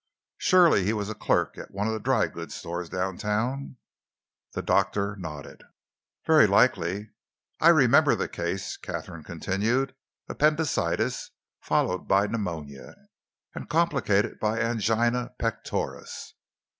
Surely 0.39 0.83
he 0.83 0.93
was 0.93 1.09
a 1.09 1.13
clerk 1.13 1.59
at 1.59 1.69
one 1.69 1.85
of 1.85 1.93
the 1.93 1.99
drygoods 1.99 2.55
stores 2.55 2.89
down 2.89 3.19
town?" 3.19 3.77
The 4.53 4.63
doctor 4.63 5.15
nodded. 5.15 5.63
"Very 6.25 6.47
likely." 6.47 7.11
"I 7.59 7.69
remember 7.69 8.15
the 8.15 8.27
case," 8.27 8.77
Katharine 8.77 9.23
continued, 9.23 9.93
"appendicitis, 10.27 11.29
followed 11.59 12.07
by 12.07 12.25
pneumonia, 12.25 12.95
and 13.53 13.69
complicated 13.69 14.39
by 14.39 14.59
angina 14.59 15.33
pectoris." 15.37 16.33